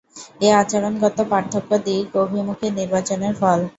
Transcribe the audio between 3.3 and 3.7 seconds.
ফল।